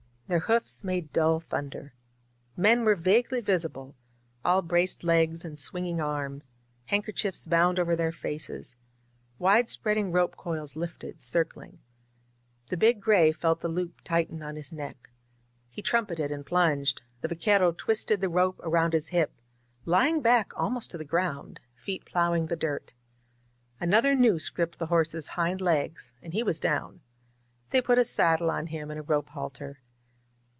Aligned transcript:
Their 0.27 0.39
hoofs 0.39 0.81
made 0.81 1.11
dull 1.11 1.41
thunder. 1.41 1.93
Men 2.55 2.85
were 2.85 2.95
vaguely 2.95 3.41
visible, 3.41 3.95
all 4.45 4.61
braced 4.61 5.03
legs 5.03 5.43
and 5.43 5.59
swinging 5.59 5.99
arms, 5.99 6.53
handkerchiefs 6.85 7.45
bound 7.45 7.77
over 7.77 7.97
their 7.97 8.13
faces; 8.13 8.77
wide 9.39 9.69
spreading 9.69 10.09
rope 10.09 10.37
coils 10.37 10.77
lifted, 10.77 11.21
circling. 11.21 11.79
The 12.69 12.77
big 12.77 13.01
gray 13.01 13.33
felt 13.33 13.59
the 13.59 13.67
loop 13.67 13.99
tighten 14.05 14.41
on 14.41 14.55
his 14.55 14.71
neck. 14.71 15.09
He 15.69 15.81
trumpeted 15.81 16.31
and 16.31 16.45
plunged; 16.45 17.01
the 17.19 17.27
vaquero 17.27 17.73
twisted 17.73 18.21
the 18.21 18.29
rope 18.29 18.57
around 18.63 18.93
his 18.93 19.09
hip, 19.09 19.33
lying 19.83 20.21
back 20.21 20.53
almost 20.55 20.91
to 20.91 20.97
the 20.97 21.03
ground, 21.03 21.59
feet 21.75 22.05
plowing 22.05 22.45
the 22.47 22.55
dirt. 22.55 22.93
Another 23.81 24.15
noose 24.15 24.47
gripped 24.47 24.79
the 24.79 24.85
horse's 24.85 25.27
hind 25.35 25.59
legs— 25.59 26.13
and 26.23 26.31
he 26.31 26.41
was 26.41 26.61
down. 26.61 27.01
They 27.71 27.81
put 27.81 27.97
a 27.97 28.05
saddle 28.05 28.49
on 28.49 28.67
him 28.67 28.89
and 28.89 28.97
a 29.01 29.03
rope 29.03 29.27
halter. 29.27 29.81